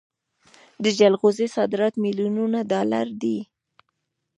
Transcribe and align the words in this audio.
د 0.83 0.85
جلغوزیو 0.99 1.53
صادرات 1.55 1.93
میلیونونه 2.03 2.59
ډالر 2.71 3.07
دي. 3.21 3.37